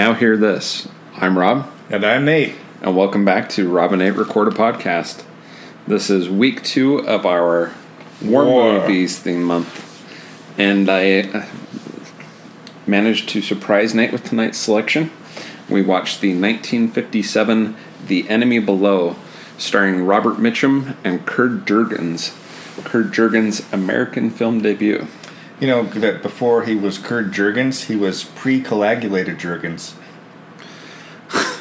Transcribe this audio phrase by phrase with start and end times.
[0.00, 0.88] Now hear this.
[1.16, 2.54] I'm Rob, And I'm Nate.
[2.80, 5.24] and welcome back to Rob and Nate Record a Podcast.
[5.86, 7.74] This is week two of our
[8.22, 8.72] war War.
[8.72, 10.02] movies theme month,
[10.58, 11.46] and I uh,
[12.86, 15.10] managed to surprise Nate with tonight's selection.
[15.68, 17.76] We watched the 1957
[18.06, 19.16] The Enemy Below,
[19.58, 22.32] starring Robert Mitchum and Kurt Jurgens.
[22.84, 25.08] Kurt Jurgens' American film debut.
[25.60, 29.94] You know that before he was Kurt Jurgens, he was pre-coagulated Jurgens.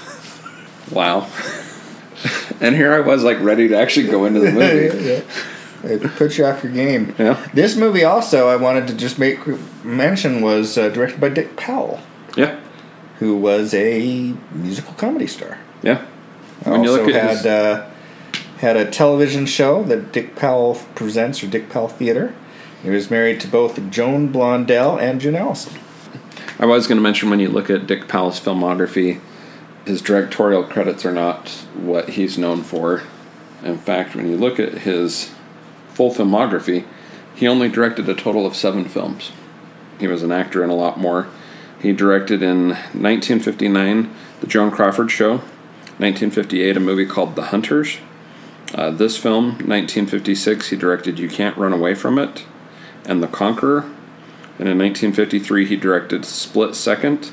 [0.92, 1.28] Wow.
[2.60, 5.24] and here I was, like, ready to actually go into the movie.
[5.84, 7.14] It puts you off your game.
[7.20, 7.48] Yeah.
[7.54, 9.40] This movie also, I wanted to just make
[9.86, 12.00] mention, was uh, directed by Dick Powell,
[12.36, 12.60] Yeah.
[13.20, 15.60] who was a musical comedy star.
[15.84, 16.04] Yeah.
[16.66, 17.90] also had his- uh,
[18.58, 22.34] had a television show that Dick Powell presents, or Dick Powell Theater.
[22.82, 25.80] He was married to both Joan Blondell and June Allyson.
[26.58, 29.20] I was going to mention when you look at Dick Powell's filmography,
[29.86, 33.04] his directorial credits are not what he's known for.
[33.64, 35.32] In fact, when you look at his
[35.90, 36.86] full filmography,
[37.36, 39.32] he only directed a total of seven films.
[40.00, 41.28] He was an actor in a lot more.
[41.82, 45.38] He directed in 1959 The Joan Crawford Show,
[45.98, 47.98] 1958 a movie called The Hunters.
[48.74, 52.46] Uh, this film, 1956, he directed You Can't Run Away From It
[53.10, 53.82] and The Conqueror.
[54.60, 57.32] And in 1953, he directed Split Second,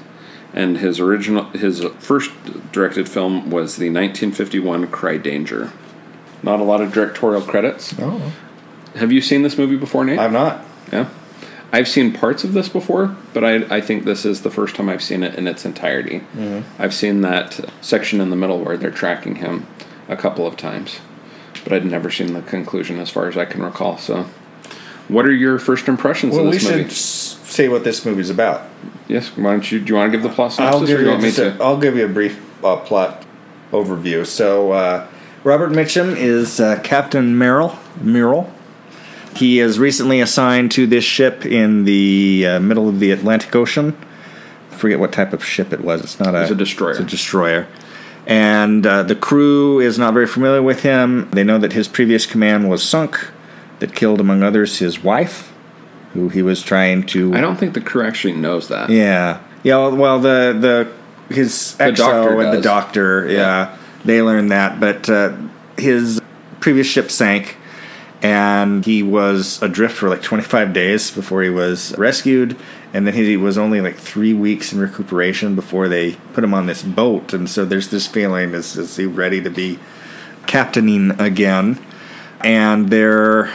[0.55, 2.31] and his original, his first
[2.73, 5.73] directed film was the 1951 Cry Danger.
[6.43, 7.95] Not a lot of directorial credits.
[7.99, 8.33] Oh,
[8.95, 10.19] Have you seen this movie before, Nate?
[10.21, 10.65] I've not.
[10.93, 11.09] yeah,
[11.73, 14.89] I've seen parts of this before, but I, I think this is the first time
[14.89, 16.21] I've seen it in its entirety.
[16.21, 16.81] Mm-hmm.
[16.81, 19.67] I've seen that section in the middle where they're tracking him
[20.09, 21.01] a couple of times,
[21.65, 23.99] but I'd never seen the conclusion as far as I can recall.
[23.99, 24.27] So,
[25.09, 26.91] what are your first impressions Well, of we this should movie?
[26.91, 28.63] s- say what this movie's about.
[29.09, 29.79] Yes, why don't you?
[29.81, 31.33] Do you want to give the plot I'll give or you you want me a,
[31.33, 31.57] to?
[31.61, 33.25] I'll give you a brief uh, plot
[33.73, 34.27] overview.
[34.27, 35.07] So, uh,
[35.45, 37.79] Robert Mitchum is uh, Captain Murrell.
[38.03, 38.53] Murrell.
[39.37, 43.97] He is recently assigned to this ship in the uh, middle of the Atlantic Ocean.
[44.73, 46.03] I forget what type of ship it was.
[46.03, 46.43] It's not a.
[46.43, 46.91] It's a destroyer.
[46.93, 47.69] It's a destroyer.
[48.27, 51.31] And uh, the crew is not very familiar with him.
[51.31, 53.31] They know that his previous command was sunk,
[53.79, 55.53] that killed, among others, his wife,
[56.15, 57.35] who he was trying to.
[57.35, 58.91] I don't think the crew actually knows that.
[58.91, 59.77] Yeah, yeah.
[59.77, 64.79] well- Well, the the his The XO doctor and the doctor, yeah, they learned that.
[64.81, 65.37] But uh,
[65.77, 66.21] his
[66.61, 67.57] previous ship sank,
[68.23, 72.57] and he was adrift for like 25 days before he was rescued.
[72.95, 76.65] And then he was only like three weeks in recuperation before they put him on
[76.67, 77.35] this boat.
[77.35, 79.79] And so there's this feeling: is is he ready to be
[80.47, 81.79] captaining again?
[82.43, 83.51] And they're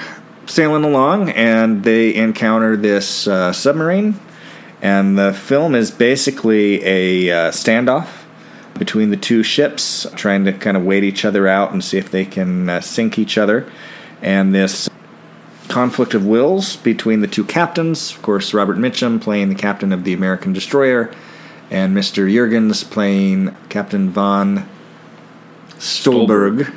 [0.46, 4.20] sailing along, and they encounter this uh, submarine
[4.82, 8.24] and the film is basically a uh, standoff
[8.78, 12.10] between the two ships, trying to kind of wait each other out and see if
[12.10, 13.72] they can uh, sink each other.
[14.24, 14.90] And this
[15.68, 20.04] conflict of wills between the two captains, of course, Robert Mitchum playing the captain of
[20.04, 21.14] the American destroyer,
[21.70, 22.30] and Mr.
[22.30, 24.68] Jurgens playing Captain von
[25.78, 26.74] Stolberg,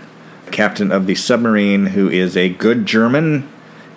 [0.51, 3.49] captain of the submarine, who is a good German.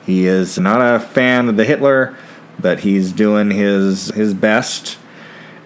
[0.07, 2.15] He is not a fan of the Hitler,
[2.59, 4.97] but he's doing his his best,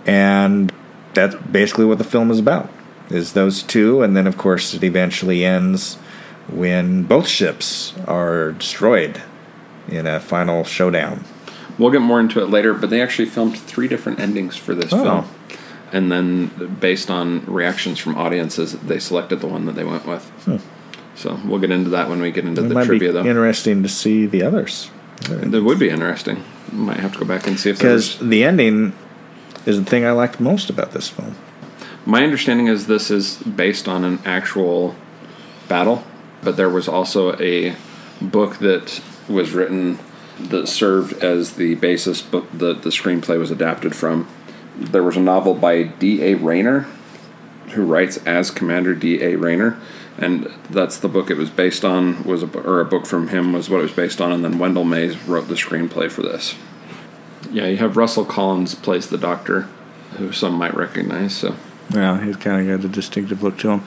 [0.05, 0.73] and
[1.13, 2.69] that's basically what the film is about.
[3.09, 5.95] Is those two, and then of course it eventually ends
[6.49, 9.21] when both ships are destroyed
[9.87, 11.23] in a final showdown.
[11.77, 14.91] We'll get more into it later, but they actually filmed three different endings for this
[14.91, 15.03] Oh.
[15.03, 15.25] film.
[15.93, 20.23] And then, based on reactions from audiences, they selected the one that they went with.
[20.45, 20.57] Hmm.
[21.21, 22.65] So we'll get into that when we get into.
[22.65, 23.25] It the trivia, be though.
[23.25, 24.89] interesting to see the others
[25.29, 26.43] That would be interesting.
[26.71, 28.93] Might have to go back and see if because the ending
[29.67, 31.35] is the thing I liked most about this film.
[32.05, 34.95] My understanding is this is based on an actual
[35.67, 36.03] battle,
[36.41, 37.75] but there was also a
[38.19, 39.99] book that was written
[40.39, 44.27] that served as the basis book that the screenplay was adapted from.
[44.75, 46.33] There was a novel by D.A.
[46.33, 46.87] Rayner,
[47.73, 49.35] who writes as Commander D.A.
[49.35, 49.79] Rayner,
[50.21, 52.23] and that's the book it was based on.
[52.23, 54.57] Was a, or a book from him was what it was based on, and then
[54.59, 56.55] Wendell Mayes wrote the screenplay for this.
[57.51, 59.67] Yeah, you have Russell Collins plays the Doctor,
[60.17, 61.35] who some might recognize.
[61.35, 61.55] So
[61.93, 63.83] Yeah, he's kind of got a distinctive look to him.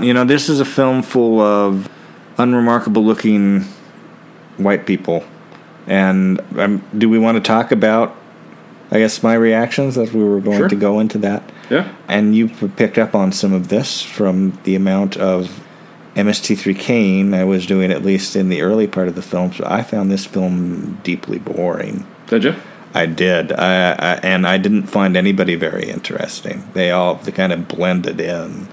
[0.00, 1.88] You know, this is a film full of
[2.36, 3.62] unremarkable looking
[4.58, 5.24] white people.
[5.86, 8.14] And um, do we want to talk about,
[8.90, 10.68] I guess, my reactions as we were going Sure.
[10.68, 11.42] to go into that?
[11.70, 15.64] yeah, And you picked up on some of this from the amount of
[16.16, 19.52] MST3K I was doing, at least in the early part of the film.
[19.52, 22.06] So I found this film deeply boring.
[22.26, 22.54] did you?
[22.94, 26.66] I did, I, I, and I didn't find anybody very interesting.
[26.72, 28.68] They all they kind of blended in.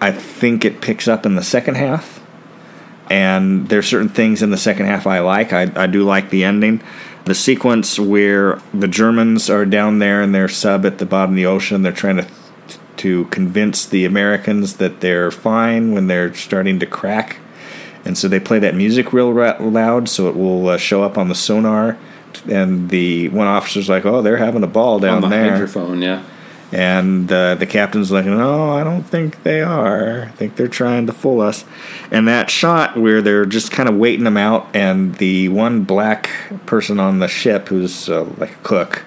[0.00, 2.24] I think it picks up in the second half,
[3.10, 5.52] and there's certain things in the second half I like.
[5.52, 6.82] I, I do like the ending,
[7.26, 11.36] the sequence where the Germans are down there in their sub at the bottom of
[11.36, 11.82] the ocean.
[11.82, 12.26] They're trying to
[13.00, 17.38] to convince the Americans that they're fine when they're starting to crack,
[18.04, 21.18] and so they play that music real ra- loud so it will uh, show up
[21.18, 21.98] on the sonar.
[22.48, 26.02] And the one officer's like, "Oh, they're having a ball down on the there." hydrophone,
[26.02, 26.22] yeah.
[26.72, 30.22] And uh, the captain's like, no, I don't think they are.
[30.22, 31.64] I think they're trying to fool us.
[32.10, 36.30] And that shot where they're just kind of waiting them out, and the one black
[36.66, 39.04] person on the ship, who's uh, like a cook,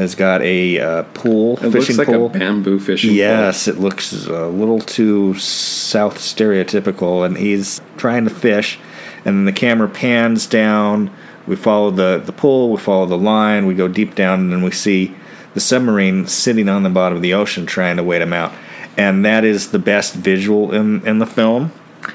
[0.00, 2.26] has got a uh, pool, It fishing looks like pole.
[2.26, 8.30] a bamboo fishing Yes, it looks a little too south stereotypical, and he's trying to
[8.30, 8.78] fish,
[9.24, 11.10] and then the camera pans down.
[11.46, 14.62] We follow the the pool, we follow the line, we go deep down, and then
[14.62, 15.14] we see
[15.54, 18.52] the submarine sitting on the bottom of the ocean trying to wait him out,
[18.96, 21.72] and that is the best visual in in the film.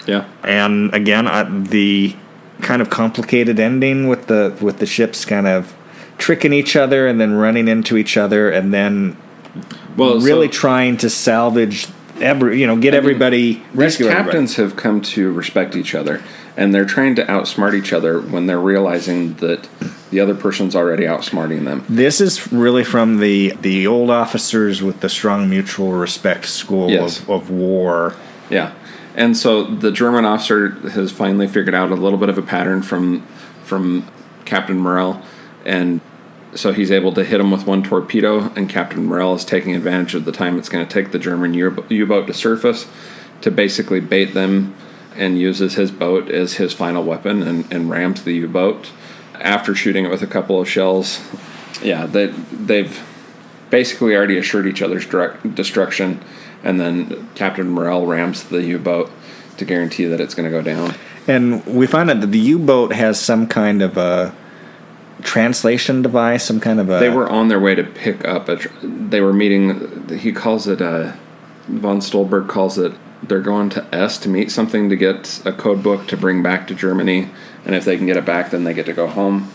[0.08, 0.26] Yeah.
[0.44, 2.16] And again, I, the
[2.62, 5.75] kind of complicated ending with the with the ships kind of
[6.18, 9.16] tricking each other and then running into each other and then
[9.98, 11.88] Well, really so- trying to salvage
[12.22, 14.26] every you know get everybody These rescue everybody.
[14.28, 16.22] captains have come to respect each other,
[16.56, 19.68] and they're trying to outsmart each other when they're realizing that
[20.12, 21.84] the other person's already outsmarting them.
[21.90, 27.20] This is really from the the old officers with the strong mutual respect school Yes.
[27.20, 28.16] of, of war.
[28.50, 28.72] Yeah,
[29.16, 32.82] and so the German officer has finally figured out a little bit of a pattern
[32.82, 33.24] from
[33.66, 34.06] from
[34.46, 35.22] Captain Murrell,
[35.66, 36.02] and
[36.54, 40.16] so he's able to hit him with one torpedo, and Captain Murrell is taking advantage
[40.16, 42.88] of the time it's going to take the German U- U-boat to surface
[43.42, 44.74] to basically bait them,
[45.16, 48.92] and uses his boat as his final weapon and, and rams the U-boat
[49.40, 51.22] after shooting it with a couple of shells.
[51.82, 53.02] Yeah, they they've
[53.70, 56.24] basically already assured each other's direct destruction,
[56.64, 59.12] and then Captain Murrell rams the U-boat
[59.58, 60.96] to guarantee that it's going to go down.
[61.28, 64.36] And we find out that the U boat has some kind of a
[65.22, 68.58] translation device, some kind of a They were on their way to pick up a.
[68.58, 70.10] Tr- they were meeting.
[70.10, 70.82] He calls it.
[70.82, 71.14] Uh,
[71.68, 72.94] von Stolberg calls it.
[73.24, 76.68] They're going to S to meet something to get a code book to bring back
[76.68, 77.30] to Germany,
[77.66, 79.52] and if they can get it back, then they get to go home.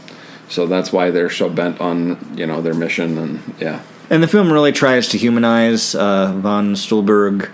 [0.49, 3.83] So that's why they're so bent on you know their mission and yeah.
[4.11, 7.49] And the film really tries to humanize uh, von Stolberg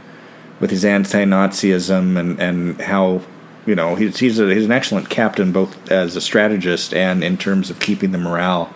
[0.58, 3.20] with his anti-Nazism and, and how
[3.66, 7.36] you know he's he's, a, he's an excellent captain both as a strategist and in
[7.36, 8.72] terms of keeping the morale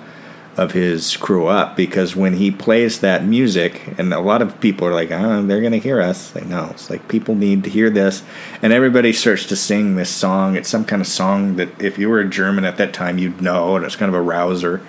[0.56, 4.86] of his crew up because when he plays that music and a lot of people
[4.86, 6.34] are like oh they're gonna hear us.
[6.34, 8.22] Like no it's like people need to hear this.
[8.60, 10.56] And everybody starts to sing this song.
[10.56, 13.40] It's some kind of song that if you were a German at that time you'd
[13.40, 14.84] know and it's kind of a rouser.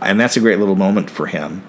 [0.00, 1.66] And that's a great little moment for him.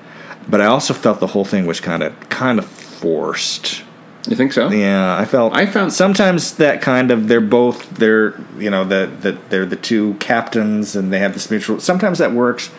[0.49, 3.83] But I also felt the whole thing was kind of kind of forced
[4.27, 4.69] You think so?
[4.69, 5.55] yeah, I felt.
[5.55, 9.75] I found- sometimes that kind of they're both they're you know that that they're the
[9.77, 11.79] two captains and they have this mutual.
[11.79, 12.69] Sometimes that works.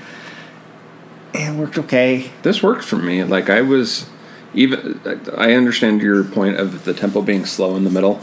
[1.35, 2.31] And it worked okay.
[2.43, 3.23] this worked for me.
[3.25, 4.09] Like I was
[4.55, 5.01] even.
[5.37, 8.21] I understand your point of the tempo being slow in the middle.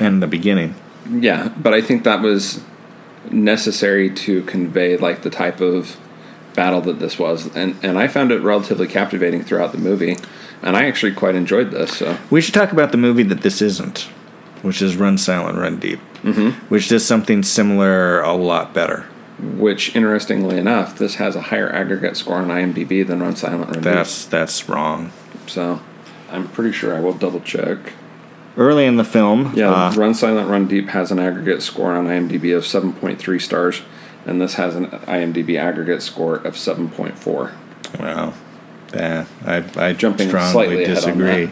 [0.00, 0.74] and the beginning,
[1.10, 2.62] Yeah, but I think that was
[3.30, 5.98] necessary to convey like the type of
[6.54, 10.16] battle that this was, and and I found it relatively captivating throughout the movie,
[10.62, 11.98] and I actually quite enjoyed this.
[11.98, 14.00] So we should talk about the movie that this isn't,
[14.62, 16.50] which is Run Silent, Run Deep, mm-hmm.
[16.68, 19.04] which does something similar a lot better.
[19.38, 23.74] which interestingly enough, this has a higher aggregate score on IMDb than Run Silent Run
[23.74, 23.82] Deep.
[23.82, 25.12] That's that's wrong.
[25.46, 25.80] So
[26.30, 27.78] I'm pretty sure I will double check.
[28.56, 32.06] Early in the film, Yeah, uh, Run Silent Run Deep has an aggregate score on
[32.06, 33.82] IMDb of 7.3 stars,
[34.24, 37.52] and this has an IMDb aggregate score of 7.4.
[38.00, 38.32] well,
[38.94, 41.50] yeah, I I Jumping strongly slightly ahead on disagree.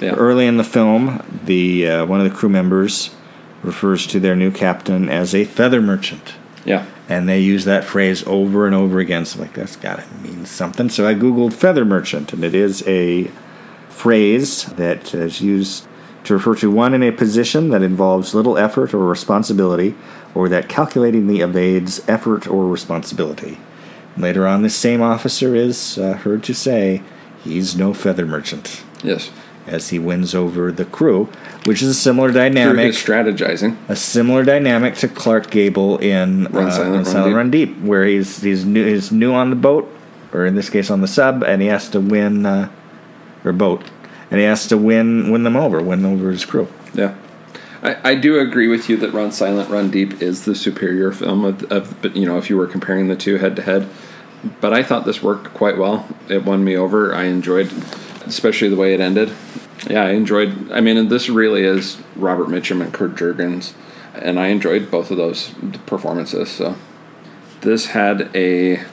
[0.00, 0.14] Yeah.
[0.14, 3.14] Early in the film, the uh, one of the crew members
[3.62, 6.84] refers to their new captain as a feather merchant, Yeah.
[7.08, 9.24] and they use that phrase over and over again.
[9.24, 10.88] So, I'm like, that's got to mean something.
[10.90, 13.30] So I googled feather merchant, and it is a
[13.88, 15.86] phrase that is used
[16.24, 19.94] to refer to one in a position that involves little effort or responsibility,
[20.34, 23.58] or that calculatingly evades effort or responsibility.
[24.16, 27.02] Later on, this same officer is uh, heard to say,
[27.42, 29.30] "He's no feather merchant." Yes.
[29.66, 31.28] as he wins over the crew,
[31.64, 33.76] which is a similar dynamic, strategizing.
[33.88, 37.36] a similar dynamic to Clark Gable in Run uh, Silent, Run Run Silent, Deep.
[37.36, 39.90] Run Deep, where he's he's new he's new on the boat,
[40.32, 42.70] or in this case on the sub, and he has to win uh,
[43.44, 43.82] or boat,
[44.30, 46.68] and he has to win win them over, win over his crew.
[46.94, 47.14] Yeah.
[47.82, 51.44] I, I do agree with you that Run Silent, Run Deep is the superior film
[51.44, 53.88] of, of but you know if you were comparing the two head to head,
[54.60, 56.06] but I thought this worked quite well.
[56.28, 57.14] It won me over.
[57.14, 57.70] I enjoyed,
[58.26, 59.32] especially the way it ended.
[59.88, 60.70] Yeah, I enjoyed.
[60.72, 63.74] I mean, this really is Robert Mitchum and Kurt Jurgens,
[64.14, 65.50] and I enjoyed both of those
[65.86, 66.50] performances.
[66.50, 66.76] So,
[67.60, 68.84] this had a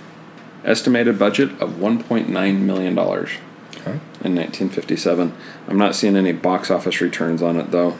[0.63, 2.27] estimated budget of 1.9
[2.59, 3.29] million dollars
[3.77, 3.99] Okay.
[4.23, 5.33] in 1957.
[5.67, 7.95] I'm not seeing any box office returns on it though.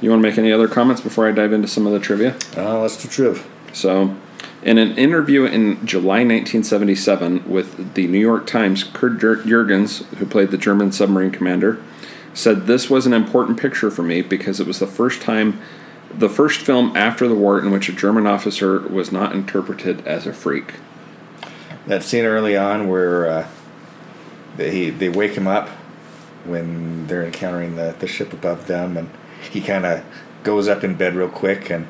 [0.00, 2.36] You want to make any other comments before I dive into some of the trivia?
[2.56, 3.44] Uh, let's do triv.
[3.72, 4.14] So,
[4.62, 10.50] in an interview in July 1977 with the New York Times, Kurt Jurgens, who played
[10.50, 11.80] the German submarine commander,
[12.34, 15.60] said this was an important picture for me because it was the first time,
[16.12, 20.26] the first film after the war in which a German officer was not interpreted as
[20.26, 20.74] a freak.
[21.86, 23.48] That scene early on where uh,
[24.56, 25.68] they they wake him up
[26.44, 29.10] when they're encountering the, the ship above them, and
[29.50, 30.04] he kind of
[30.42, 31.70] goes up in bed real quick.
[31.70, 31.86] And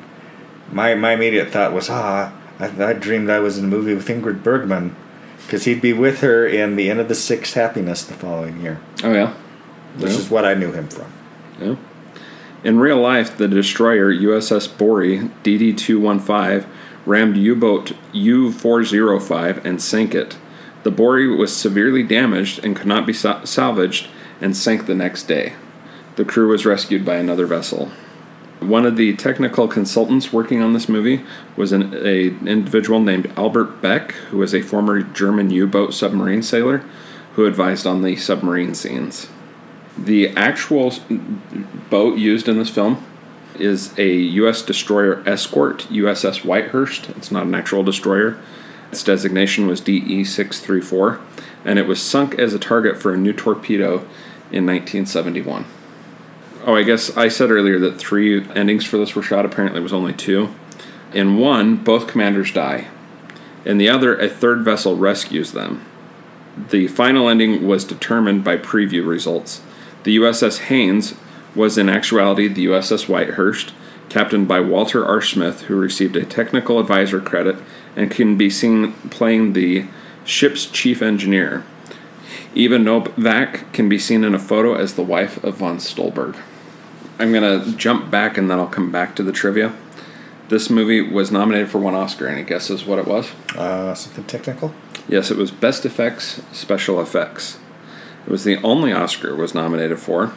[0.71, 4.07] my my immediate thought was, ah, I, I dreamed I was in a movie with
[4.07, 4.95] Ingrid Bergman,
[5.45, 8.79] because he'd be with her in the Inn of the Sixth Happiness the following year,
[9.03, 9.33] Oh yeah,
[9.97, 10.17] which Yeah.
[10.17, 11.11] is what I knew him from.
[11.59, 11.75] Yeah.
[12.63, 16.69] In real life, the destroyer USS Borie DD 215
[17.05, 20.37] rammed U boat U 405 and sank it.
[20.83, 24.07] The Borie was severely damaged and could not be sa- salvaged
[24.41, 25.53] and sank the next day.
[26.17, 27.91] The crew was rescued by another vessel.
[28.59, 31.23] One of the technical consultants working on this movie
[31.55, 36.43] was an a individual named Albert Beck, who was a former German U boat submarine
[36.43, 36.83] sailor
[37.33, 39.29] who advised on the submarine scenes.
[39.97, 40.93] The actual
[41.89, 43.05] boat used in this film
[43.55, 44.61] is a U.S.
[44.61, 47.15] destroyer escort, USS Whitehurst.
[47.17, 48.37] It's not an actual destroyer.
[48.91, 51.19] Its designation was DE 634,
[51.63, 53.99] and it was sunk as a target for a new torpedo
[54.51, 55.65] in 1971.
[56.69, 59.43] Oh, I guess I said earlier that three endings for this were shot.
[59.43, 60.53] Apparently, it was only two.
[61.15, 62.89] In one, both commanders die.
[63.65, 65.83] In the other, a third vessel rescues them.
[66.69, 69.63] The final ending was determined by preview results.
[70.03, 71.15] The USS Haynes
[71.55, 73.71] was in actuality the USS Whitehurst,
[74.07, 75.23] captained by Walter R.
[75.23, 77.55] Smith, who received a technical advisor credit
[77.95, 79.87] and can be seen playing the
[80.23, 81.65] ship's chief engineer.
[82.53, 86.37] Eva Novak can be seen in a photo as the wife of von Stolberg.
[87.19, 89.75] I'm going to jump back and then I'll come back to the trivia.
[90.47, 92.27] This movie was nominated for one Oscar.
[92.27, 93.31] Any guesses what it was?
[93.55, 94.73] Uh, something technical.
[95.09, 97.59] Yes, it was Best Effects, Special Effects.
[98.25, 100.33] It was the only Oscar it was nominated for.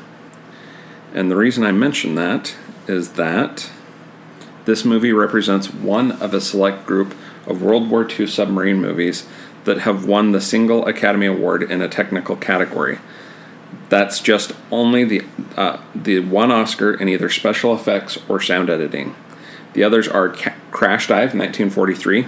[1.15, 2.57] And the reason I mention that
[2.89, 3.71] is that
[4.65, 7.15] this movie represents one of a select group
[7.47, 9.27] of World War II submarine movies
[9.65, 12.99] that have won the single Academy Award in a technical category.
[13.89, 15.23] That's just only the
[15.57, 19.15] uh, the one Oscar in either special effects or sound editing.
[19.75, 22.27] The others are Ca- Crash Dive, 1943,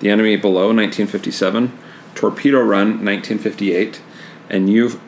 [0.00, 1.78] The Enemy Below, 1957,
[2.14, 4.00] Torpedo Run, 1958,
[4.50, 5.00] and U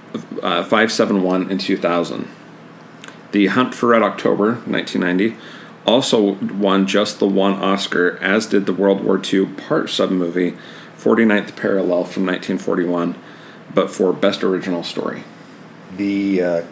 [0.43, 2.29] uh, 571 in 2000.
[3.33, 5.37] The Hunt for Red October, 1990,
[5.87, 10.57] also won just the one Oscar, as did the World War II part sub movie,
[10.99, 13.17] 49th Parallel from 1941,
[13.73, 15.25] but for Best Original Story.
[15.97, 16.65] The uh,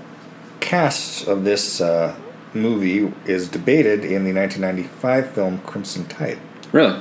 [0.60, 2.16] cast of this uh,
[2.54, 6.38] movie is debated in the 1995 film Crimson Tide.
[6.72, 7.00] Really?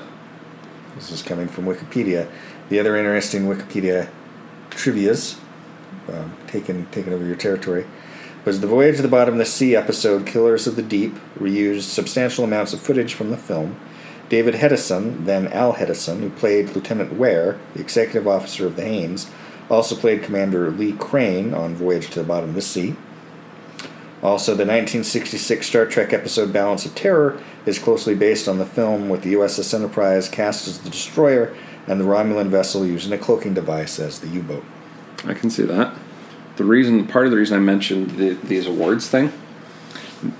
[0.95, 2.29] This is coming from Wikipedia.
[2.69, 4.09] The other interesting Wikipedia
[4.69, 5.39] trivia's
[6.07, 7.85] um, taken taken over your territory
[8.45, 11.81] was the Voyage to the Bottom of the Sea episode Killers of the Deep reused
[11.81, 13.77] substantial amounts of footage from the film.
[14.29, 19.29] David Hedison, then Al Hedison, who played Lieutenant Ware, the executive officer of the Haynes,
[19.69, 22.95] also played Commander Lee Crane on Voyage to the Bottom of the Sea.
[24.23, 29.09] Also, the 1966 Star Trek episode Balance of Terror is closely based on the film,
[29.09, 31.55] with the USS Enterprise cast as the destroyer
[31.85, 34.65] and the Romulan vessel using a cloaking device as the U boat.
[35.23, 35.95] I can see that.
[36.57, 39.31] The reason, part of the reason I mentioned the, these awards thing,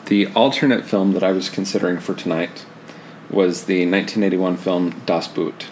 [0.06, 2.66] the alternate film that I was considering for tonight
[3.30, 5.68] was the 1981 film Das Boot.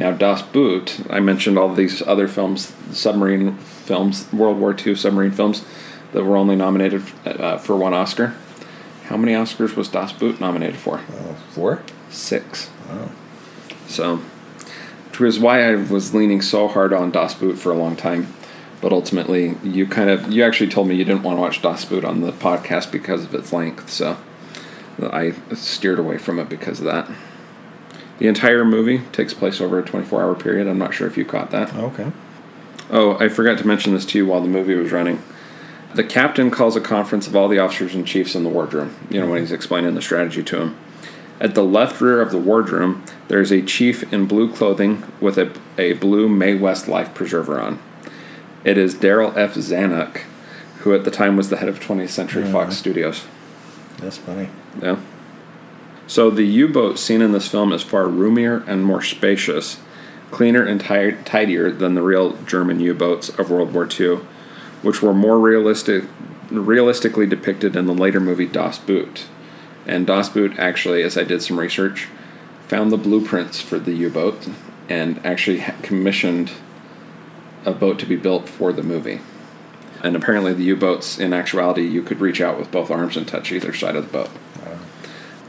[0.00, 5.30] Now, Das Boot, I mentioned all these other films, submarine films, World War II submarine
[5.30, 5.62] films,
[6.12, 8.34] that were only nominated uh, for one Oscar.
[9.04, 10.98] How many Oscars was Das Boot nominated for?
[11.50, 12.70] Four, Six.
[12.88, 13.10] Oh.
[13.88, 14.16] So,
[15.10, 18.32] which was why I was leaning so hard on Das Boot for a long time.
[18.80, 21.84] But ultimately, you kind of you actually told me you didn't want to watch Das
[21.84, 23.90] Boot on the podcast because of its length.
[23.90, 24.16] So,
[24.98, 27.10] I steered away from it because of that.
[28.20, 30.68] The entire movie takes place over a 24 hour period.
[30.68, 31.74] I'm not sure if you caught that.
[31.74, 32.12] Okay.
[32.90, 35.22] Oh, I forgot to mention this to you while the movie was running.
[35.94, 39.20] The captain calls a conference of all the officers and chiefs in the wardroom, you
[39.20, 40.78] know, when he's explaining the strategy to him.
[41.40, 45.38] At the left rear of the wardroom, there is a chief in blue clothing with
[45.38, 47.80] a, a blue May West life preserver on.
[48.64, 49.54] It is Darryl F.
[49.54, 50.18] Zanuck,
[50.80, 52.80] who at the time was the head of 20th Century Fox mm-hmm.
[52.80, 53.24] Studios.
[53.96, 54.50] That's funny.
[54.82, 55.00] Yeah.
[56.10, 59.78] So the U boat seen in this film is far roomier and more spacious,
[60.32, 64.16] cleaner and ti- tidier than the real German U boats of World War II,
[64.82, 66.06] which were more realistic,
[66.50, 69.26] realistically depicted in the later movie Das Boot.
[69.86, 72.08] And Das Boot actually, as I did some research,
[72.66, 74.48] found the blueprints for the U boat
[74.88, 76.50] and actually commissioned
[77.64, 79.20] a boat to be built for the movie.
[80.02, 83.28] And apparently, the U boats, in actuality, you could reach out with both arms and
[83.28, 84.30] touch either side of the boat.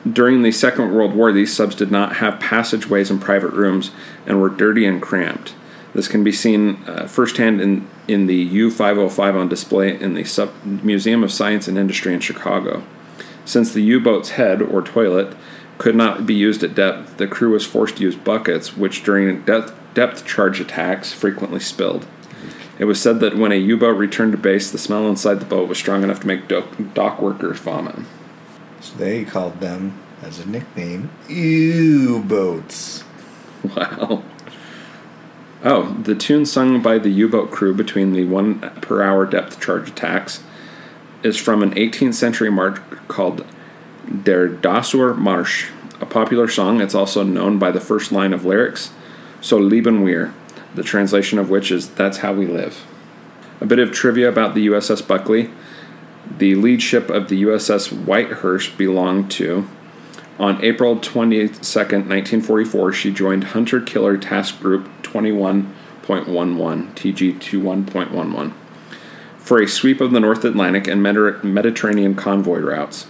[0.09, 3.91] During the Second World War, these subs did not have passageways and private rooms
[4.25, 5.53] and were dirty and cramped.
[5.93, 10.23] This can be seen uh, firsthand in, in the U 505 on display in the
[10.23, 12.83] Sub- Museum of Science and Industry in Chicago.
[13.45, 15.35] Since the U boat's head, or toilet,
[15.77, 19.43] could not be used at depth, the crew was forced to use buckets, which during
[19.43, 22.07] depth, depth charge attacks frequently spilled.
[22.79, 25.45] It was said that when a U boat returned to base, the smell inside the
[25.45, 26.65] boat was strong enough to make dock,
[26.95, 27.99] dock workers vomit.
[28.81, 33.03] So they called them, as a nickname, U-boats.
[33.63, 34.23] Wow.
[35.63, 39.59] Oh, the tune sung by the U boat crew between the one per hour depth
[39.59, 40.43] charge attacks
[41.21, 43.45] is from an 18th century march called
[44.23, 45.69] Der Dessauer Marsch,
[46.01, 46.81] a popular song.
[46.81, 48.91] It's also known by the first line of lyrics,
[49.41, 50.33] So lieben wir,
[50.75, 52.85] the translation of which is That's How We Live.
[53.59, 55.49] A bit of trivia about the USS Buckley.
[56.29, 59.67] The lead ship of the USS Whitehurst belonged to
[60.41, 65.67] on April 22nd, 1944, she joined Hunter Killer Task Group 21.11,
[66.95, 68.53] TG 21.11,
[69.37, 73.05] for a sweep of the North Atlantic and Mediterranean convoy routes.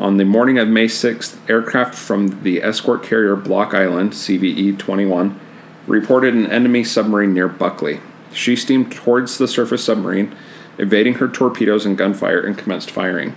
[0.00, 5.38] On the morning of May 6th, aircraft from the escort carrier Block Island, CVE 21,
[5.86, 8.00] reported an enemy submarine near Buckley.
[8.32, 10.34] She steamed towards the surface submarine,
[10.78, 13.36] evading her torpedoes and gunfire, and commenced firing.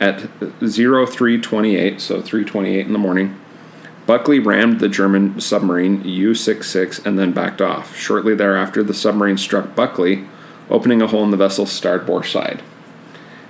[0.00, 0.20] At
[0.60, 3.38] 0328, so 328 in the morning,
[4.06, 7.94] Buckley rammed the German submarine U 66 and then backed off.
[7.94, 10.26] Shortly thereafter, the submarine struck Buckley,
[10.70, 12.62] opening a hole in the vessel's starboard side.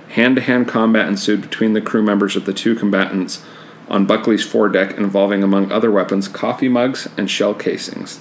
[0.09, 3.41] Hand to hand combat ensued between the crew members of the two combatants
[3.87, 8.19] on Buckley's foredeck, involving, among other weapons, coffee mugs and shell casings.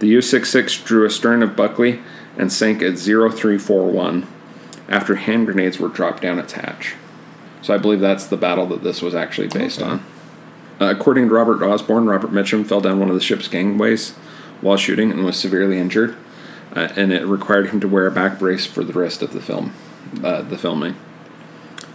[0.00, 2.00] The U 66 drew astern of Buckley
[2.36, 4.26] and sank at 0341
[4.88, 6.94] after hand grenades were dropped down its hatch.
[7.62, 9.90] So I believe that's the battle that this was actually based Okay.
[9.90, 10.00] on.
[10.80, 14.12] Uh, according to Robert Osborne, Robert Mitchum fell down one of the ship's gangways
[14.62, 16.16] while shooting and was severely injured,
[16.74, 19.40] uh, and it required him to wear a back brace for the rest of the
[19.40, 19.72] film,
[20.24, 20.96] uh, the filming.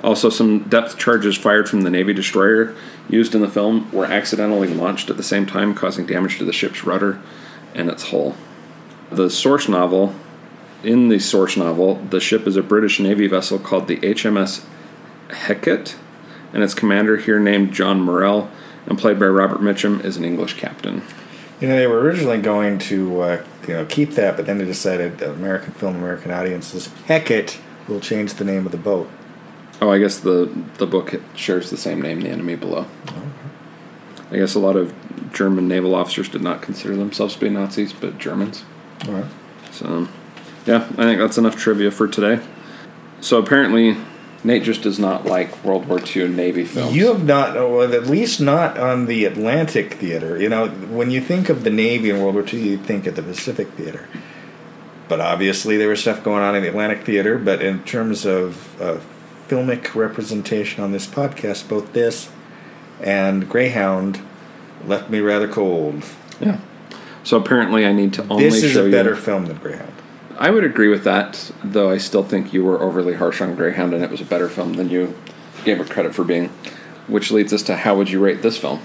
[0.04, 2.76] Also, some depth charges fired from the Navy destroyer
[3.10, 6.54] used in the film were accidentally launched at the same time, causing damage to the
[6.54, 7.19] ship's rudder
[7.74, 8.36] and its hull.
[9.12, 10.13] The source novel,
[10.86, 14.63] in the source novel, the ship is a British Navy vessel called the HMS
[15.30, 15.95] Hecate,
[16.54, 18.50] and its commander, here named John Murrell
[18.86, 21.02] and played by Robert Mitchum, is an English captain.
[21.60, 24.65] You know, they were originally going to, uh, you know, keep that, but then they
[24.65, 29.10] decided uh, American film, American audiences, heck it, we'll change the name of the boat.
[29.82, 32.86] Oh, I guess the the book shares the same name, The Enemy Below.
[34.32, 34.93] I guess a lot of
[35.34, 38.63] German naval officers did not consider themselves to be Nazis, but Germans.
[39.08, 39.26] All right.
[39.71, 40.08] So,
[40.65, 42.43] yeah, I think that's enough trivia for today.
[43.21, 43.97] So apparently,
[44.43, 46.95] Nate just does not like World War II Navy films.
[46.95, 50.39] You have not, well, at least not on the Atlantic Theater.
[50.39, 53.15] You know, when you think of the Navy in World War II, you think of
[53.15, 54.08] the Pacific Theater.
[55.08, 57.38] But obviously, there was stuff going on in the Atlantic Theater.
[57.38, 58.99] But in terms of uh,
[59.47, 62.30] filmic representation on this podcast, both this
[63.01, 64.21] and Greyhound
[64.86, 66.04] left me rather cold.
[66.39, 66.60] yeah.
[67.23, 69.15] So apparently, I need to only this is a better you.
[69.15, 69.93] film than Greyhound.
[70.38, 71.91] I would agree with that, though.
[71.91, 74.74] I still think you were overly harsh on Greyhound, and it was a better film
[74.74, 75.15] than you
[75.63, 76.50] gave it credit for being.
[77.08, 78.82] Which leads us to how would you rate this film?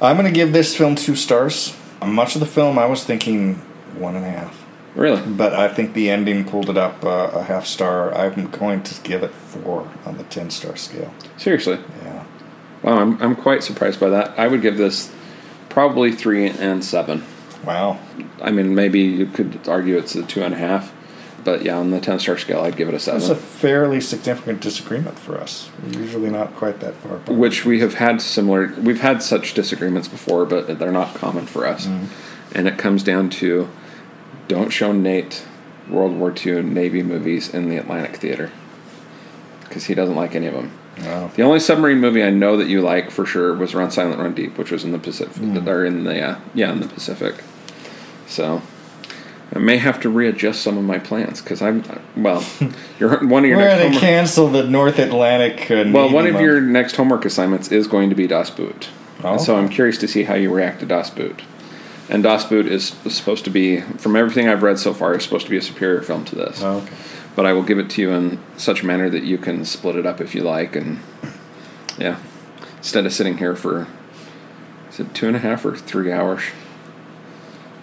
[0.00, 1.76] I'm going to give this film two stars.
[2.04, 3.56] Much of the film, I was thinking
[3.98, 4.66] one and a half.
[4.94, 5.20] Really?
[5.20, 8.12] But I think the ending pulled it up uh, a half star.
[8.14, 11.12] I'm going to give it four on the 10 star scale.
[11.36, 11.78] Seriously?
[12.02, 12.24] Yeah.
[12.82, 14.38] Wow, I'm, I'm quite surprised by that.
[14.38, 15.14] I would give this
[15.68, 17.24] probably three and seven.
[17.64, 17.98] Wow.
[18.42, 20.92] I mean, maybe you could argue it's a two and a half,
[21.44, 23.20] but yeah, on the ten star scale, I'd give it a seven.
[23.20, 25.70] That's a fairly significant disagreement for us.
[25.84, 27.36] We're usually not quite that far apart.
[27.38, 28.72] which we have had similar.
[28.78, 31.86] We've had such disagreements before, but they're not common for us.
[32.54, 33.68] And it comes down to
[34.48, 35.46] don't show Nate
[35.88, 38.50] World War II Navy movies in the Atlantic Theater
[39.60, 40.72] because he doesn't like any of them.
[41.00, 41.30] Wow.
[41.34, 44.34] The only submarine movie I know that you like for sure was Run Silent, Run
[44.34, 45.66] Deep, which was in the Pacific, Hmm.
[45.68, 47.36] or in the uh, yeah in the Pacific.
[48.30, 48.62] So
[49.52, 51.84] I may have to readjust some of my plans because I'm
[52.16, 52.44] well.
[52.98, 55.70] Your one of your next they homework, cancel the North Atlantic.
[55.70, 56.44] Uh, well, one of month.
[56.44, 58.88] your next homework assignments is going to be Das Boot.
[59.24, 59.32] Oh.
[59.32, 61.42] And so I'm curious to see how you react to Das Boot.
[62.08, 65.44] And Das Boot is supposed to be, from everything I've read so far, is supposed
[65.44, 66.62] to be a superior film to this.
[66.62, 66.94] Oh, okay.
[67.36, 69.96] But I will give it to you in such a manner that you can split
[69.96, 71.00] it up if you like, and
[71.98, 72.18] yeah,
[72.78, 73.86] instead of sitting here for
[74.88, 76.42] is it two and a half or three hours?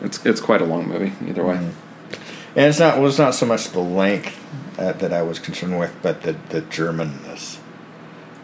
[0.02, 1.56] It's it's quite a long movie either way.
[1.58, 4.36] And it's not was not so much the length
[4.80, 7.58] uh, that I was concerned with, but the the Germanness.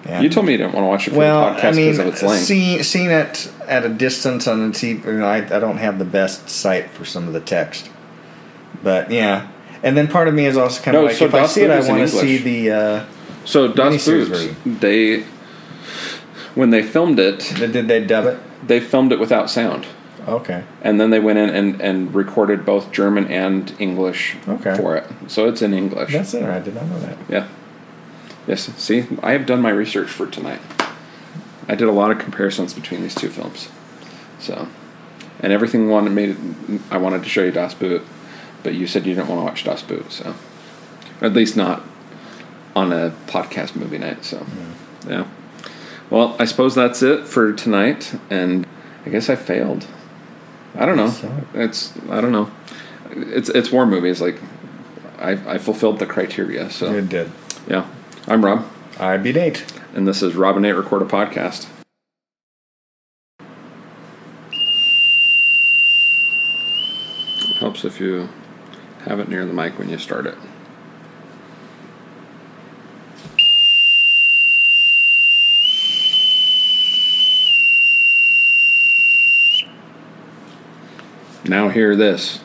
[0.05, 1.75] And- You told me you didn't want to watch it for Well, the I podcast
[1.75, 2.43] mean, because of its length.
[2.45, 5.97] seeing seeing it at a distance on the TV, you know, I, I don't have
[5.99, 7.89] the best sight for some of the text,
[8.83, 9.47] but yeah.
[9.81, 11.53] And then part of me is also kind of No, like, so if I Das
[11.53, 12.71] see it, I want to see the.
[12.71, 13.05] Uh,
[13.45, 15.23] so Das Boot, they
[16.55, 18.39] when they filmed it, did they dub it?
[18.67, 19.85] they filmed it without sound.
[20.27, 20.63] Okay.
[20.81, 24.75] And then they went in and, and recorded both German and English Okay.
[24.75, 25.05] for it.
[25.27, 26.11] So it's in English.
[26.13, 26.43] That's it.
[26.43, 27.17] I did not know that.
[27.29, 27.47] Yeah.
[28.47, 28.63] Yes.
[28.77, 30.61] See, I have done my research for tonight.
[31.67, 33.69] I did a lot of comparisons between these two films.
[34.39, 34.67] So,
[35.39, 36.35] and everything wanted made
[36.91, 38.01] I wanted to show you Das Boot,
[38.63, 40.35] but you said you didn't want to watch Das Boot, so
[41.21, 41.83] at least not
[42.75, 44.25] on a podcast movie night.
[44.25, 44.45] So,
[45.07, 45.25] yeah.
[46.09, 48.67] Well, I suppose that's it for tonight, and
[49.05, 49.87] I guess I failed.
[50.75, 51.13] I don't know.
[51.53, 52.49] It's I don't know.
[53.11, 54.39] It's it's war movies like
[55.19, 56.69] I I fulfilled the criteria.
[56.69, 57.31] So It did.
[57.67, 57.87] yeah.
[58.27, 58.65] I'm Rob,
[58.99, 59.65] I'd be Nate.
[59.93, 61.67] and this is Rob and Nate Record a Podcast.
[67.59, 68.29] Helps if you
[69.05, 70.35] have it near the mic when you start it.
[81.45, 82.39] Now hear this.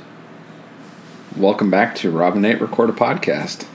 [1.36, 3.66] Welcome back to Rob and Nate Record a Podcast.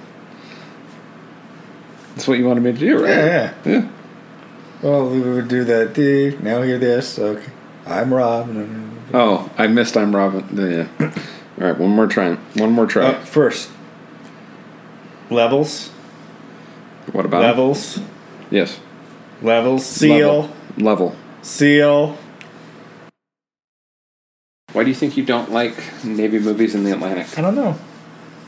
[2.09, 3.09] That's what you wanted me to do, right?
[3.09, 3.71] Yeah, yeah.
[3.71, 3.87] Yeah.
[4.81, 5.93] Well, we would do that.
[5.93, 7.17] "Dee, Now hear this.
[7.17, 7.51] Okay.
[7.85, 8.49] I'm Rob.
[9.13, 9.95] Oh, I missed.
[9.95, 10.45] I'm Robin.
[10.53, 10.87] Yeah.
[11.61, 12.33] All right, one more try.
[12.55, 13.05] One more try.
[13.05, 13.69] Uh, first,
[15.29, 15.89] levels.
[17.11, 17.99] what about Levels.
[18.51, 18.79] Yes.
[19.41, 19.85] Levels.
[19.85, 20.41] Seal.
[20.41, 20.55] Level.
[20.77, 21.15] Level.
[21.41, 22.17] Seal.
[24.83, 27.39] Why do you think you don't like Navy movies in the Atlantic?
[27.39, 27.79] I don't know.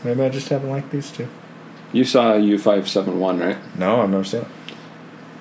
[0.03, 1.29] Maybe I just haven't liked these two.
[1.93, 3.55] You saw U five seven one, right?
[3.79, 4.47] No, I've never seen it.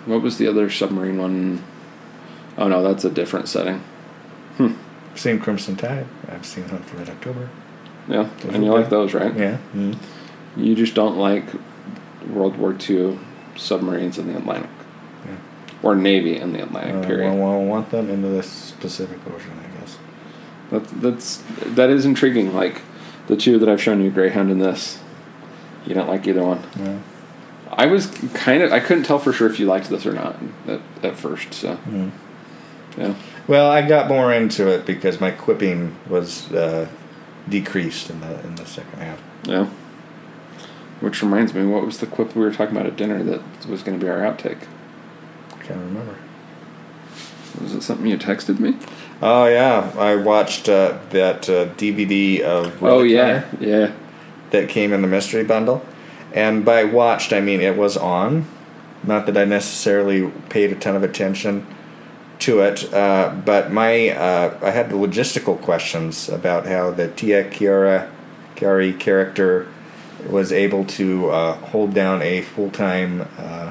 [0.06, 1.64] What was the other submarine one?
[2.56, 3.82] Oh no, that's a different setting.
[4.60, 4.76] I've
[5.16, 6.06] seen Crimson Tide.
[6.28, 7.50] I've seen Hunt for Red October.
[8.08, 9.34] Yeah, Those and you like those, right?
[9.36, 9.58] Yeah.
[9.74, 9.98] Mm.
[10.56, 11.42] You just don't like
[12.30, 13.18] World War II
[13.56, 14.70] submarines in the Atlantic,
[15.26, 15.32] Yeah.
[15.82, 17.04] or Navy in the Atlantic.
[17.04, 17.34] Uh, period.
[17.34, 18.42] well, well, want them into the
[18.78, 19.73] Pacific Ocean, I guess.
[20.70, 21.42] That's that's
[21.74, 22.54] that is intriguing.
[22.54, 22.82] Like
[23.26, 25.00] the two that I've shown you, Greyhound and this,
[25.86, 26.62] you don't like either one.
[26.78, 26.98] Yeah.
[27.72, 30.36] I was kind of I couldn't tell for sure if you liked this or not
[30.66, 31.52] at, at first.
[31.54, 32.10] So Mm.
[32.96, 33.14] yeah,
[33.48, 36.88] Well, I got more into it because my quipping was uh,
[37.48, 39.20] decreased in the in the second half.
[39.44, 39.66] yeah.
[41.00, 43.82] Which reminds me, what was the quip we were talking about at dinner that was
[43.82, 44.62] going to be our outtake?
[45.52, 46.14] I Can't remember.
[47.60, 48.76] Was it something you texted me?
[49.22, 53.92] Oh yeah, I watched uh, that uh, DVD of oh yeah, yeah.
[54.50, 55.84] that came in the mystery bundle,
[56.32, 58.46] and by watched I mean it was on.
[59.02, 61.66] Not that I necessarily paid a ton of attention
[62.40, 67.48] to it, uh, but my uh, I had the logistical questions about how the Tia
[67.50, 68.10] Chiara
[68.56, 69.68] Carrere character
[70.28, 73.70] was able to uh, hold down a full time uh,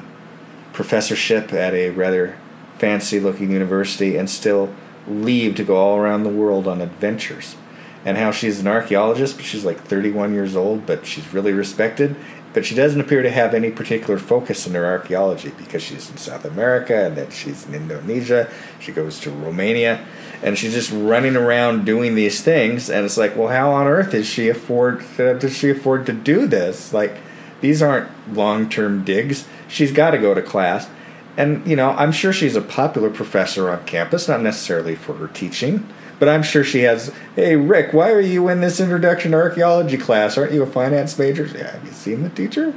[0.72, 2.36] professorship at a rather
[2.78, 4.74] fancy looking university and still
[5.06, 7.56] leave to go all around the world on adventures.
[8.04, 12.16] And how she's an archaeologist, but she's like 31 years old, but she's really respected.
[12.52, 16.18] But she doesn't appear to have any particular focus in her archaeology because she's in
[16.18, 18.48] South America and then she's in Indonesia.
[18.78, 20.06] She goes to Romania
[20.40, 22.88] and she's just running around doing these things.
[22.88, 25.02] And it's like, well, how on earth is she afford?
[25.18, 26.92] Uh, does she afford to do this?
[26.92, 27.16] Like,
[27.60, 29.48] these aren't long-term digs.
[29.66, 30.88] She's got to go to class,
[31.36, 35.28] and you know, I'm sure she's a popular professor on campus, not necessarily for her
[35.28, 35.86] teaching,
[36.18, 37.12] but I'm sure she has.
[37.34, 40.38] Hey, Rick, why are you in this introduction to archaeology class?
[40.38, 41.46] Aren't you a finance major?
[41.46, 42.74] Yeah, have you seen the teacher?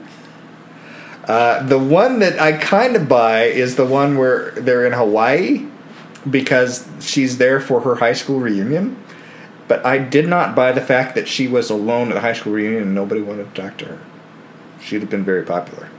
[1.26, 5.68] Uh, the one that I kind of buy is the one where they're in Hawaii
[6.30, 9.02] because she's there for her high school reunion.
[9.68, 12.54] But I did not buy the fact that she was alone at the high school
[12.54, 14.00] reunion and nobody wanted to talk to her.
[14.82, 15.90] She'd have been very popular.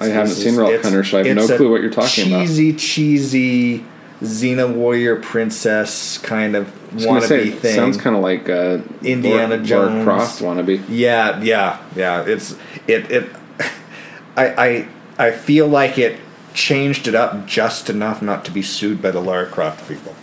[0.00, 2.46] I haven't seen it's- Hunter, so I have no clue what you're talking about.
[2.46, 3.84] cheesy, cheesy
[4.22, 7.74] Xena warrior princess kind of I say, wannabe thing.
[7.74, 10.04] Sounds kind of like uh, Indiana Lara Jones.
[10.04, 10.84] Croft wannabe.
[10.88, 12.24] Yeah, yeah, yeah.
[12.26, 12.54] It's
[12.86, 13.30] it it.
[14.36, 16.18] I I I feel like it
[16.52, 20.14] changed it up just enough not to be sued by the Lara Croft people.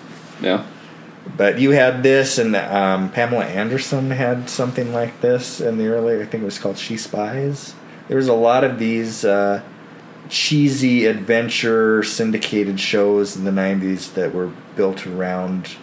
[0.41, 0.65] Yeah.
[1.35, 6.21] But you had this, and um, Pamela Anderson had something like this in the early.
[6.21, 7.73] I think it was called She Spies.
[8.07, 9.61] There was a lot of these uh,
[10.29, 15.75] cheesy adventure syndicated shows in the '90s that were built around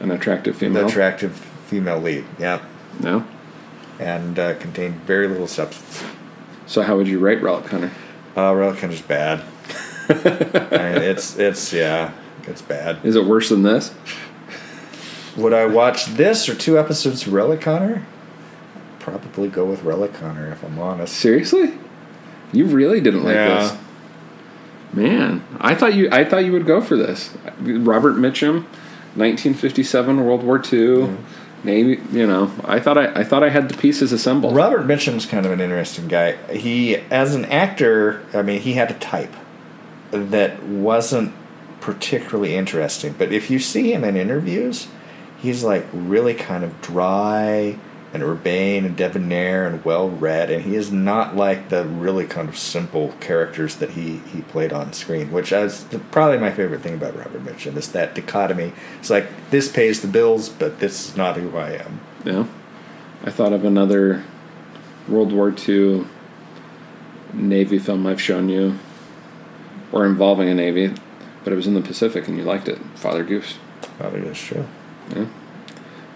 [0.00, 0.86] An attractive female.
[0.86, 2.24] attractive female lead.
[2.38, 2.64] Yeah,
[2.98, 3.24] no.
[3.98, 6.02] and uh, contained very little substance.
[6.66, 7.90] So how would you rate Relic Hunter?
[8.36, 9.42] Uh, Relic Hunter's bad.
[10.08, 12.12] I mean, it's it's yeah,
[12.48, 12.98] it's bad.
[13.04, 13.92] Is it worse than this?
[15.36, 18.04] Would I watch this or two episodes of Relic Hunter?
[19.00, 21.14] Probably go with Relic Hunter if I'm honest.
[21.16, 21.72] Seriously?
[22.52, 23.58] You really didn't like Yeah.
[23.58, 23.76] this?
[24.92, 27.30] Man, I thought you I thought you would go for this.
[27.60, 28.64] Robert Mitchum,
[29.14, 31.08] 1957 World War II,
[31.62, 32.50] Navy, you know.
[32.64, 34.54] I thought I I thought I had the pieces assembled.
[34.56, 36.32] Robert Mitchum's kind of an interesting guy.
[36.52, 39.34] He, as an actor, I mean, he had a type
[40.10, 41.32] that wasn't
[41.80, 43.14] particularly interesting.
[43.16, 44.88] But if you see him in interviews,
[45.40, 47.78] he's like really kind of dry
[48.12, 52.48] and urbane and debonair and well read, and he is not like the really kind
[52.48, 56.80] of simple characters that he, he played on screen, which is the, probably my favorite
[56.80, 58.72] thing about Robert Mitchum is that dichotomy.
[58.98, 62.00] It's like this pays the bills, but this is not who I am.
[62.24, 62.46] Yeah.
[63.22, 64.24] I thought of another
[65.08, 66.06] World War II
[67.32, 68.78] Navy film I've shown you,
[69.92, 70.92] or involving a Navy,
[71.44, 72.78] but it was in the Pacific and you liked it.
[72.96, 73.56] Father Goose.
[73.98, 74.66] Father Goose, true.
[75.14, 75.26] Yeah.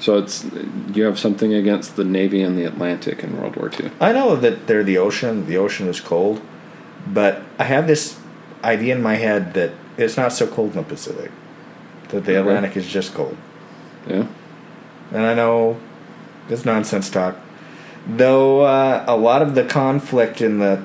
[0.04, 0.44] So it's
[0.92, 3.90] you have something against the Navy and the Atlantic in World War II.
[4.02, 5.46] I know that they're the ocean.
[5.46, 6.42] The ocean is cold,
[7.06, 8.20] but I have this
[8.62, 11.30] idea in my head that it's not so cold in the Pacific.
[12.10, 12.36] That the Okay.
[12.36, 13.38] Atlantic is just cold.
[14.06, 14.26] Yeah.
[15.10, 15.80] And I know
[16.50, 17.36] it's nonsense talk.
[18.06, 20.82] Though uh, a lot of the conflict in the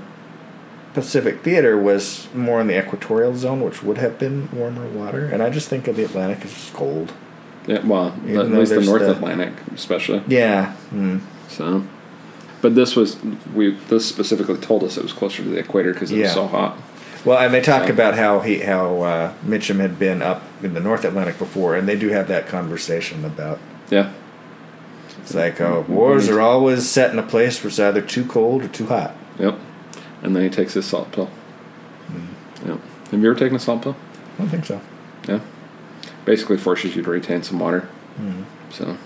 [0.94, 5.26] Pacific theater was more in the equatorial zone, which would have been warmer water.
[5.26, 7.12] And I just think of the Atlantic as cold.
[7.68, 7.86] Yeah.
[7.86, 10.24] Well, Even at least the North the- Atlantic, especially.
[10.28, 10.76] Yeah.
[10.92, 11.22] Mm.
[11.50, 11.84] So,
[12.62, 13.18] but this was
[13.54, 16.48] we this specifically told us it was closer to the equator because it was so
[16.48, 16.78] hot.
[17.26, 20.74] Well, and they talk So- about how he how uh, Mitchum had been up in
[20.74, 24.12] the North Atlantic before, and they do have that conversation about Yeah.
[25.22, 28.64] it's like oh, wars are always set in a place where it's either too cold
[28.64, 29.16] or too hot.
[29.38, 29.58] Yep.
[30.24, 31.30] And then he takes his salt pill.
[32.08, 32.70] Mm-hmm.
[32.70, 32.80] Yep.
[33.12, 33.96] Have you ever taken a salt pill?
[34.36, 34.82] I don't think so.
[35.28, 35.40] Yeah.
[36.30, 37.90] Basically forces you to retain some water.
[38.22, 38.44] Mm-hmm.
[38.70, 39.00] So